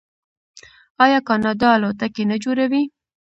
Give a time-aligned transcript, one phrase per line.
[1.03, 2.83] آیا کاناډا الوتکې نه جوړوي؟